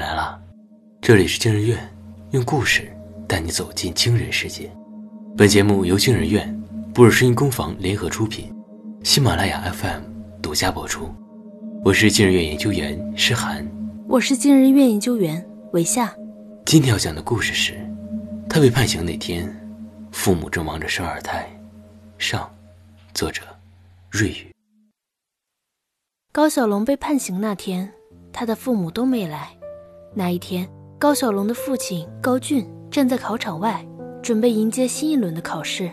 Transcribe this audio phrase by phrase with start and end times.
[0.00, 0.40] 你来了，
[1.02, 1.78] 这里是惊人院，
[2.30, 2.90] 用故事
[3.28, 4.72] 带你走进惊人世界。
[5.36, 6.58] 本节目由惊人院、
[6.94, 8.50] 布尔声音工坊联合出品，
[9.04, 10.00] 喜马拉雅 FM
[10.40, 11.14] 独家播出。
[11.84, 13.70] 我是惊人院研究员诗涵，
[14.08, 16.16] 我是惊人院研究员韦夏。
[16.64, 17.78] 今天要讲的故事是：
[18.48, 19.54] 他被判刑那天，
[20.12, 21.46] 父母正忙着生二胎。
[22.16, 22.50] 上，
[23.12, 23.42] 作者
[24.10, 24.50] 瑞宇。
[26.32, 27.92] 高小龙被判刑那天，
[28.32, 29.50] 他的父母都没来。
[30.12, 33.86] 那一天，高小龙的父亲高俊站在考场外，
[34.20, 35.88] 准备迎接新一轮的考试。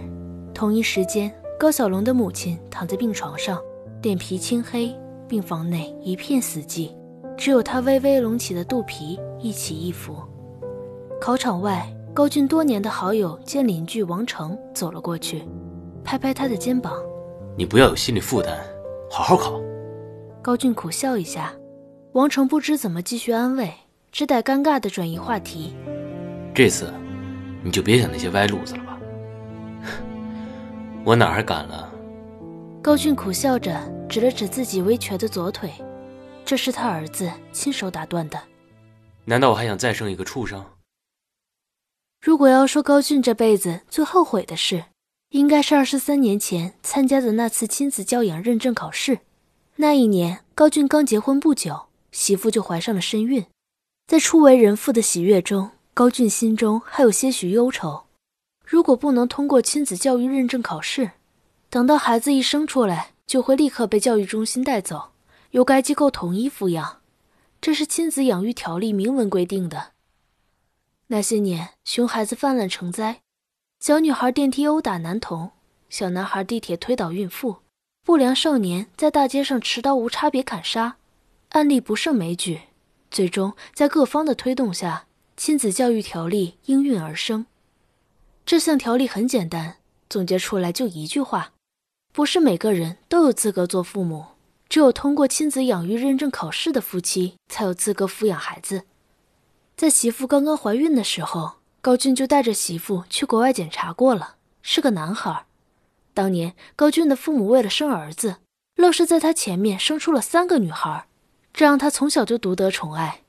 [0.55, 3.61] 同一时间，高小龙的母亲躺在病床上，
[4.02, 4.91] 脸皮青黑，
[5.27, 6.89] 病房内一片死寂，
[7.38, 10.16] 只有他微微隆起的肚皮一起一伏。
[11.22, 15.44] 考场外，高俊多年的好友兼邻居王成走了过去，
[16.03, 16.91] 拍拍他的肩膀
[17.55, 18.58] ：“你不要有心理负担，
[19.11, 19.61] 好好考。”
[20.41, 21.53] 高俊苦笑一下，
[22.13, 23.72] 王成不知怎么继续安慰，
[24.11, 25.75] 只得尴尬地转移话题。
[26.53, 26.94] 这次，
[27.63, 29.00] 你就别想那些歪路子了吧。
[31.03, 31.91] 我哪还敢了？
[32.81, 35.72] 高俊苦笑着指了指自己微瘸的左腿，
[36.45, 38.41] 这是他儿子亲手打断的。
[39.25, 40.66] 难道我还想再生一个畜生？
[42.22, 44.85] 如果要说高俊这辈子最后悔的事，
[45.30, 49.19] 应该是二十三年前参加的那次亲子教养认证考试。
[49.75, 53.45] 那一年，高俊刚结婚不久，媳妇就怀上了身孕。
[54.08, 58.05] 在初为人父的喜悦中，高俊心中还有些许忧愁。
[58.63, 61.11] 如果不能通过亲子教育认证考试，
[61.69, 65.09] 等到孩子一生出来，就会立刻被教育中心带走，
[65.52, 67.02] 由该机构统一抚养。
[67.59, 69.91] 这是亲子养育条例明文规定的。
[71.08, 73.19] 那些年，熊孩子泛滥成灾，
[73.81, 75.52] 小女孩电梯殴打男童，
[75.89, 77.58] 小男孩地铁推倒孕妇。
[78.05, 80.95] 不良少年在大街上持刀无差别砍杀，
[81.50, 82.61] 案例不胜枚举。
[83.09, 85.05] 最终，在各方的推动下，
[85.36, 87.45] 亲子教育条例应运而生。
[88.45, 89.77] 这项条例很简单，
[90.09, 91.53] 总结出来就一句话：
[92.13, 94.25] 不是每个人都有资格做父母，
[94.69, 98.84] 只有通过亲子养育认证考试的夫妻才有资格抚养孩子。
[99.75, 105.45] 在媳妇刚刚怀孕的时候，高俊就带着媳妇去国外检查过了，是个男孩。
[106.13, 108.38] 当年高俊的父母为了生儿子，
[108.75, 111.06] 愣是在他前面生出了三个女孩，
[111.57, 113.22] 这让他从小就独得宠爱。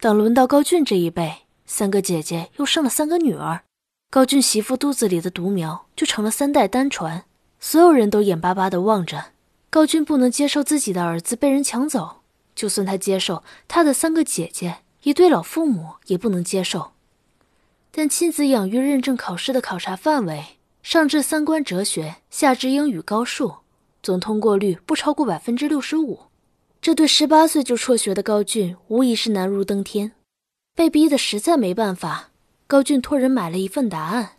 [0.00, 3.62] 等轮到高俊这一辈，三个姐姐又生了三个女儿，
[4.10, 7.24] 高俊媳妇肚子里的独苗就成了三代单传。
[7.58, 9.32] 所有人都眼巴巴地望着
[9.70, 12.20] 高俊，不能接受自己的儿子被人抢走，
[12.54, 16.92] 就算他接受，他的三个姐姐一对老父母也不能接受。
[17.90, 20.44] 但亲子养育认证考试的考察范围。
[20.82, 23.54] 上至三观哲学，下至英语高数，
[24.02, 26.20] 总通过率不超过百分之六十五。
[26.80, 30.12] 这对十八岁就辍学的高俊无疑是难如登天。
[30.74, 32.30] 被逼得实在没办法，
[32.66, 34.36] 高俊托人买了一份答案，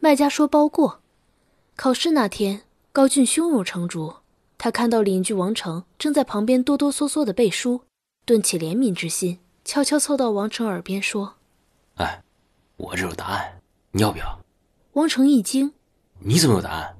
[0.00, 1.00] 卖家说包过。
[1.76, 4.14] 考试那天，高俊胸有成竹。
[4.58, 7.82] 他看到邻居王成正在旁边哆哆嗦嗦的背书，
[8.24, 11.34] 顿起怜悯之心，悄悄凑到王成耳边说
[11.96, 12.22] ：“哎，
[12.76, 13.60] 我这有答案，
[13.92, 14.40] 你要不要？”
[14.94, 15.72] 王成一惊。
[16.18, 16.96] 你怎么有答案？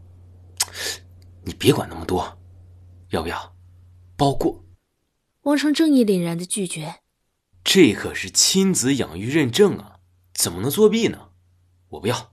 [1.42, 2.38] 你别管那么多，
[3.10, 3.52] 要不要？
[4.16, 4.60] 包过。
[5.44, 6.96] 王成正义凛然的拒绝。
[7.62, 9.96] 这可是亲子养育认证啊，
[10.34, 11.30] 怎么能作弊呢？
[11.90, 12.32] 我不要。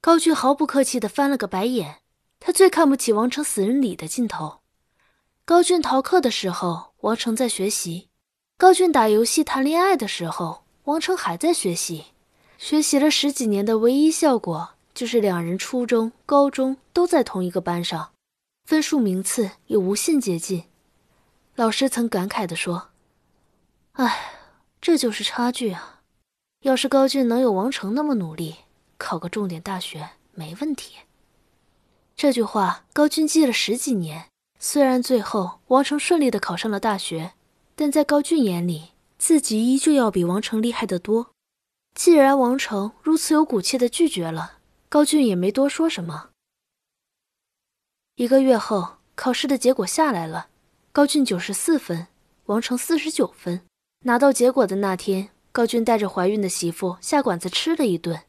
[0.00, 1.98] 高俊毫不客气的翻了个白眼。
[2.40, 4.62] 他最看不起王成死人礼的劲头。
[5.44, 8.08] 高俊逃课的时候，王成在学习；
[8.56, 12.06] 高俊打游戏谈恋爱的时候，王成还在学习。
[12.58, 14.70] 学习了十几年的唯一效果。
[14.94, 18.12] 就是两人初中、高中都在同一个班上，
[18.66, 20.64] 分数名次也无限接近。
[21.54, 22.90] 老师曾感慨地说
[23.92, 24.32] ：“哎，
[24.80, 26.00] 这就是差距啊！
[26.60, 28.56] 要是高俊能有王成那么努力，
[28.96, 30.96] 考个重点大学没问题。”
[32.16, 34.28] 这句话高俊记了十几年。
[34.58, 37.32] 虽然最后王成顺利的考上了大学，
[37.74, 41.32] 但在高俊眼里，自己依旧要比王成厉害得多。
[41.96, 44.58] 既然王成如此有骨气的拒绝了，
[44.88, 46.30] 高俊也没多说什么。
[48.14, 50.46] 一个月后，考试的结果下来了，
[50.94, 52.06] 高俊九十四分，
[52.44, 53.62] 王成四十九分。
[54.04, 58.20] 拿到结果的那天，高俊带着怀孕的媳妇下馆子吃了一顿，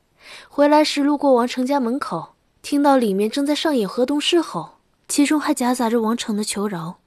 [0.48, 4.78] 回来时路过王成家门口，听到里面正在上演河东狮吼，
[5.10, 7.02] 其中还夹杂着王成的求饶：“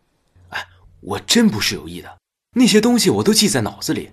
[0.50, 0.67] 哎，
[1.00, 2.19] 我真不是有意的，
[2.53, 4.11] 那些东西我都记在脑子里，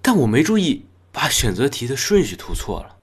[0.00, 2.98] 但我没注意把选择题的顺序涂错了。”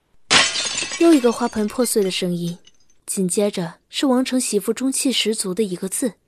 [1.00, 2.58] 又一个花盆破碎的声音，
[3.06, 6.20] 紧接着是王成媳妇中气十足的一个字：“滚！”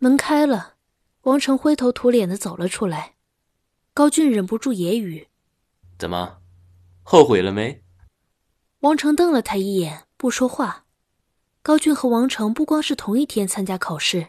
[0.00, 0.74] 门开了，
[1.22, 3.14] 王成灰头土脸的走了出来。
[3.92, 5.26] 高俊忍不住揶揄
[5.98, 6.38] ：“怎么，
[7.02, 7.82] 后悔了没？”
[8.80, 10.84] 王成瞪了他一眼，不说话。
[11.62, 14.28] 高俊和王成不光是同一天参加考试，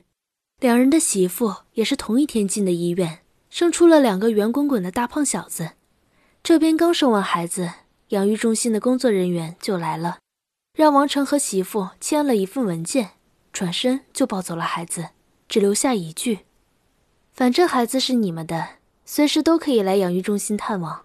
[0.60, 3.20] 两人的媳妇也是同一天进的医院，
[3.52, 5.74] 生出了两个圆滚滚的大胖小子。
[6.42, 7.72] 这边刚生完孩子，
[8.08, 10.18] 养育中心的工作人员就来了，
[10.74, 13.12] 让王成和媳妇签了一份文件，
[13.54, 15.10] 转身就抱走了孩子，
[15.50, 16.40] 只留下一句
[17.34, 18.66] ：“反正孩子是你们的，
[19.04, 21.02] 随时都可以来养育中心探望。”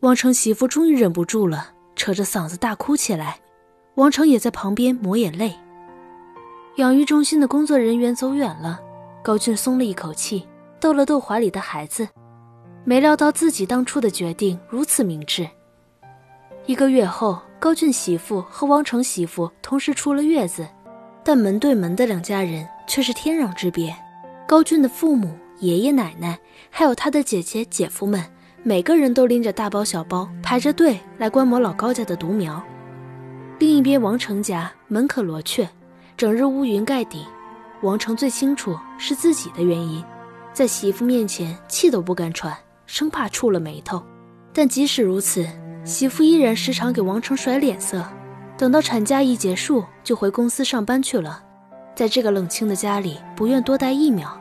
[0.00, 3.40] 王成媳妇终于忍不住了，扯着嗓子大哭起来，
[3.94, 5.54] 王成也在旁边抹眼泪。
[6.76, 8.80] 养育中心的工作人员走远了，
[9.22, 10.46] 高俊松了一口气，
[10.80, 12.08] 逗了逗怀里的孩子。
[12.84, 15.48] 没料到自己当初的决定如此明智。
[16.66, 20.68] 一个月后，高俊媳妇和王成媳妇同时出了月子，
[21.22, 23.94] 但门对门的两家人却是天壤之别。
[24.46, 26.38] 高俊的父母、爷爷奶奶，
[26.70, 28.22] 还有他的姐姐、姐夫们，
[28.62, 32.62] 每个人都拎着大包小包，排着队来观摩老高家的独苗。
[33.58, 35.68] 另一边，王成家门可罗雀，
[36.16, 37.24] 整日乌云盖顶。
[37.82, 40.02] 王成最清楚是自己的原因，
[40.52, 42.56] 在媳妇面前气都不敢喘。
[42.86, 44.02] 生怕触了眉头，
[44.52, 45.46] 但即使如此，
[45.84, 48.04] 媳妇依然时常给王成甩脸色。
[48.56, 51.43] 等到产假一结束，就回公司上班去了，
[51.94, 54.40] 在这个冷清的家里不愿多待一秒。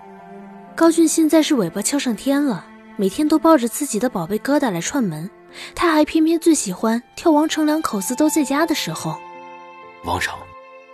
[0.75, 2.65] 高俊现在是尾巴翘上天了，
[2.95, 5.29] 每天都抱着自己的宝贝疙瘩来串门，
[5.75, 9.15] 他还偏偏最喜欢跳王成两口子都在家的时候。
[10.05, 10.35] 王成，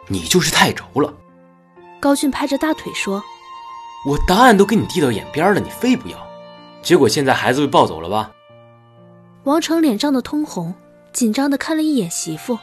[0.07, 1.13] 你就是太轴了。
[1.99, 3.23] 高俊拍着大腿说
[4.07, 6.17] ：“我答案都给你递到眼边了，你非不要。”
[6.83, 8.31] 结果现在孩子被抱走了吧？
[9.43, 10.73] 王成脸涨得通红，
[11.13, 12.59] 紧张的看了一眼媳妇。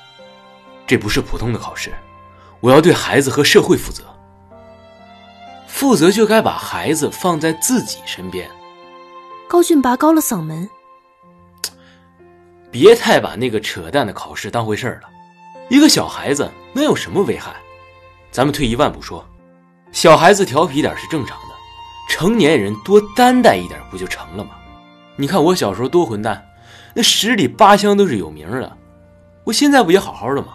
[0.87, 1.93] 这不是普通的考试，
[2.61, 4.03] 我要对孩子和社会负责。
[5.67, 8.51] 负责就该把孩子放在自己身边。
[9.49, 10.69] 高俊拔高了嗓门：
[12.73, 15.09] “别太把那个扯淡的考试当回事了。
[15.69, 17.55] 一个小孩子能有什么危害？
[18.31, 19.25] 咱们退一万步说，
[19.93, 21.47] 小孩子调皮点是正常的。”
[22.09, 24.51] 成年人多担待一点不就成了吗？
[25.17, 26.43] 你看我小时候多混蛋，
[26.95, 28.77] 那十里八乡都是有名的。
[29.45, 30.55] 我现在不也好好的吗？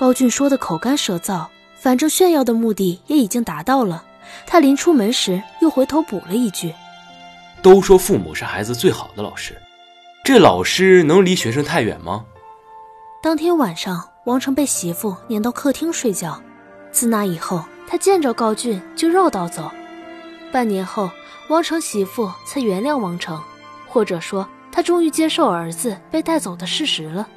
[0.00, 1.44] 高俊说的口干舌燥，
[1.76, 4.02] 反正炫耀的目的也已经达到了。
[4.46, 6.72] 他临出门时又回头补了一句
[7.60, 9.60] ：“都说父母是孩子最好的老师，
[10.24, 12.24] 这老师能离学生太远吗？”
[13.22, 16.40] 当天晚上，王成被媳妇撵到客厅睡觉。
[16.90, 19.70] 自那以后，他见着高俊就绕道走。
[20.50, 21.10] 半年后，
[21.50, 23.38] 王成媳妇才原谅王成，
[23.86, 27.28] 或者说，他终于接受儿子被带走的事实了。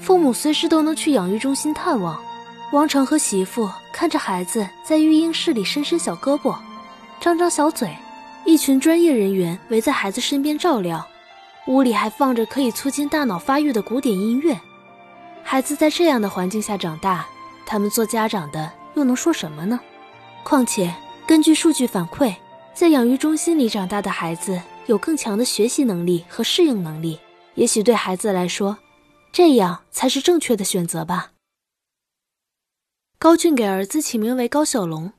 [0.00, 2.20] 父母随时都能去养育中心探望，
[2.72, 6.56] 王成和媳妇看着孩子在育婴室里伸伸小胳膊，
[7.20, 7.96] 张张小嘴，
[8.44, 11.06] 一群专业人员围在孩子身边照料，
[11.66, 14.58] 屋里还放着可以促进大脑发育的古典音乐。
[15.42, 17.26] 孩子在这样的环境下长大，
[17.64, 19.80] 他们做家长的又能说什么呢？
[20.42, 20.94] 况且。
[21.28, 22.32] 根据数据反馈，
[22.72, 27.18] 在养育中心里长大的孩子有更强的学习能力和适应能力。
[27.56, 28.78] 也许对孩子来说，
[29.36, 31.32] 这样才是正确的选择吧。
[33.18, 35.12] 高俊给儿子起名为高小龙。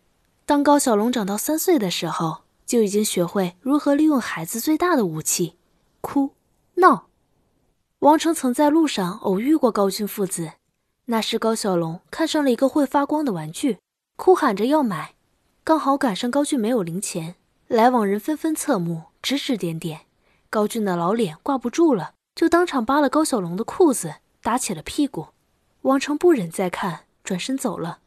[0.43, 5.57] 当高小龙长到三岁的时候，就已经学会如何利用孩子最大的武器——
[6.01, 6.31] 哭
[6.77, 7.09] 闹。
[7.99, 10.53] 王成曾在路上偶遇过高俊父子，
[11.05, 13.77] 那时高小龙看上了一个会发光的玩具，
[14.15, 15.13] 哭喊着要买。
[15.63, 17.35] 刚好赶上高俊没有零钱，
[17.67, 20.07] 来往人纷纷侧目，指指点点。
[20.49, 25.29] 高俊的老脸挂不住了，就当场扒了高小龙的裤子，打起了屁股。
[25.81, 28.01] 王成不忍再看，转身走了。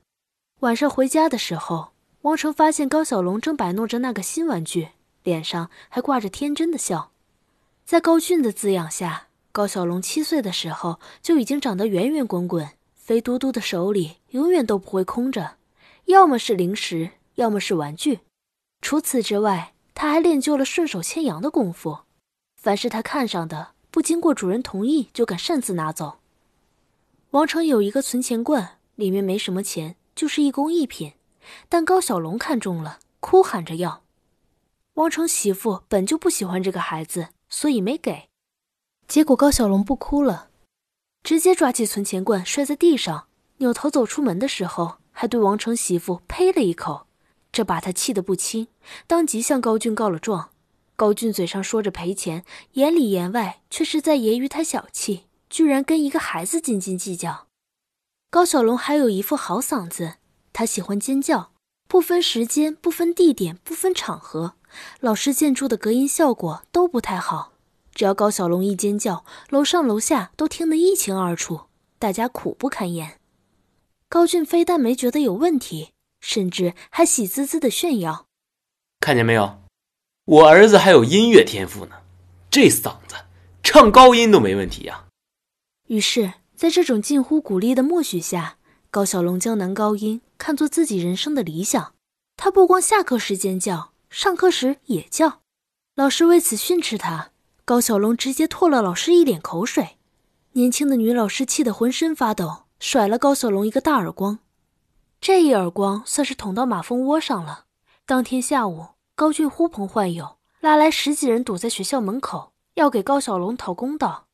[0.61, 4.91] 晚上回家的时候，王成发现高小龙正摆弄着那个新玩具，
[5.25, 7.11] 脸上还挂着天真的笑。
[7.85, 15.57] 在高俊的滋养下，高小龙七岁的时候就已经长得圆圆滚滚，肥嘟嘟的手里永远都不会空着，
[16.05, 17.11] 要么是零食。
[17.37, 18.21] 要么是玩具，
[18.83, 22.01] 除此之外，他还练就了顺手牵羊的功夫。
[22.61, 26.19] 凡是他看上的，不经过主人同意就敢擅自拿走。
[27.31, 31.13] 王成有一个存钱罐，里面没什么钱，就是一工艺品，
[31.69, 34.03] 但高小龙看中了，哭喊着要。
[34.95, 38.29] 王成媳妇本就不喜欢这个孩子，所以没给。
[39.07, 40.51] 结果高小龙不哭了，
[41.23, 43.27] 直接抓起存钱罐摔在地上，
[43.59, 47.07] 扭头走出门的时候，还对王成媳妇呸了一口。
[47.53, 48.69] 这把他气得不轻，
[49.09, 50.51] 当即向高俊告了状。
[51.01, 57.47] 高俊嘴上说着赔钱，眼里言外却是在揶揄他小气，居然跟一个孩子斤斤计较。
[58.29, 60.17] 高小龙还有一副好嗓子，
[60.53, 61.53] 他喜欢尖叫，
[61.89, 64.57] 不分时间、不分地点、不分场合，
[65.01, 67.55] 老师建筑的隔音效果都不太好。
[67.95, 71.63] 只要高小龙一尖叫，楼上楼下都听得一清二楚，
[71.99, 73.19] 大家苦不堪言。
[74.11, 78.27] 高俊非但没觉得有问题，甚至还喜滋滋的炫耀
[79.01, 79.63] ：“看见没有，
[80.31, 81.97] 我儿子还有音乐天赋呢，
[82.53, 83.17] 这嗓子
[83.65, 85.07] 唱高音都没问题呀！”
[85.89, 88.57] 于是，在这种近乎鼓励的默许下，
[88.93, 91.95] 高小龙将男高音看作自己人生的理想。
[92.37, 95.41] 他不光下课时尖叫，上课时也叫。
[95.97, 97.33] 老师为此训斥他。
[97.65, 99.99] 高小龙直接唾了老师一脸口水，
[100.53, 104.39] 年轻的女老师气得浑身发抖，甩了高小龙一个大耳光。
[105.21, 107.65] 这一耳光算是捅到马蜂窝上了。
[108.07, 108.87] 当天下午，
[109.21, 114.29] 高俊呼朋唤友，拉来十几人堵在学校门口，要给高小龙讨公道。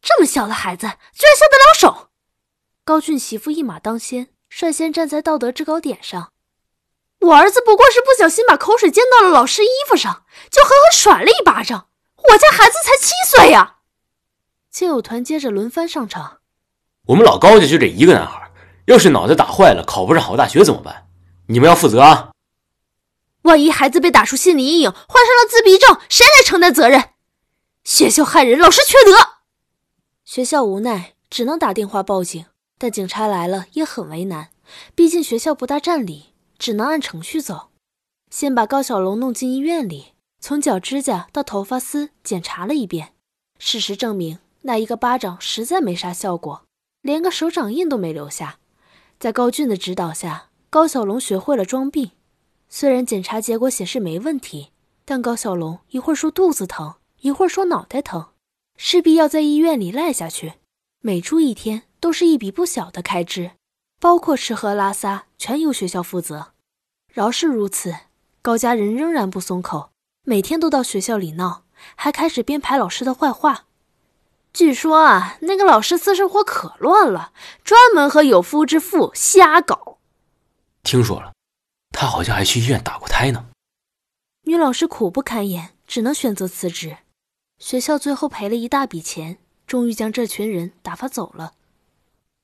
[0.00, 2.08] 这么小的孩子居然下得了手！
[2.82, 6.32] 高俊媳妇一马当先，率先站在道德制高点上。
[7.20, 11.88] 我儿子不过是不小心把口水溅到了老师衣服上，就狠狠甩了一巴掌。
[12.16, 13.80] 我家孩子才七岁呀！
[14.70, 16.38] 亲友团接着轮番上场。
[17.08, 18.50] 我们老高家就这一个男孩，
[18.86, 21.06] 要是脑袋打坏了，考不上好大学怎么办？
[21.48, 22.29] 你们要负责啊！
[23.42, 27.10] 万一孩子被打出心理阴影，患上了自闭症，谁来承担责任？
[27.84, 29.16] 学校害人，老师缺德。
[30.24, 32.44] 学校无奈，只能打电话报警，
[32.78, 34.50] 但警察来了也很为难，
[34.94, 37.70] 毕竟学校不大占理，只能按程序走，
[38.30, 40.12] 先把高小龙弄进医院里。
[40.42, 43.14] 从脚指甲到头发丝检查了一遍，
[43.58, 46.62] 事实证明那一个巴掌实在没啥效果，
[47.02, 48.58] 连个手掌印都没留下。
[49.18, 52.12] 在高俊的指导下，高小龙学会了装病。
[52.72, 54.70] 虽然检查结果显示没问题，
[55.04, 58.28] 但高小龙一会儿说肚子疼，一会儿说脑袋疼，
[58.76, 60.54] 势必要在医院里赖下去。
[61.00, 63.50] 每住一天都是一笔不小的开支，
[63.98, 66.52] 包括吃喝拉撒全由学校负责。
[67.12, 67.92] 饶是如此，
[68.40, 69.90] 高家人仍然不松口。
[70.24, 71.64] 每天都到学校里闹，
[71.96, 73.64] 还开始编排老师的坏话。
[74.52, 77.32] 据说啊，那个老师私生活可乱了，
[77.64, 79.98] 专门和有夫之妇瞎搞。
[80.84, 81.32] 听说了，
[81.90, 83.46] 他好像还去医院打过胎呢。
[84.44, 86.98] 女老师苦不堪言，只能选择辞职。
[87.58, 91.52] 学校最后赔了一大笔钱，终于将这群人打发走了。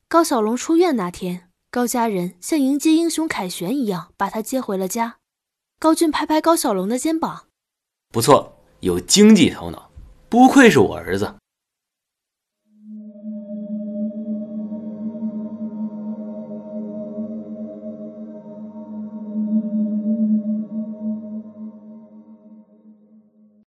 [0.08, 5.16] 高小龙出院那天，高家人像迎接英雄凯旋一样把他接回了家。
[5.78, 7.46] 高俊拍拍高小龙的肩膀。
[8.12, 9.90] 不错，有经济头脑，
[10.28, 11.34] 不愧是我儿子。